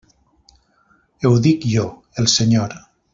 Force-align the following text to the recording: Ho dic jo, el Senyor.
Ho 1.29 1.33
dic 1.47 1.67
jo, 1.77 1.85
el 2.23 2.31
Senyor. 2.37 2.75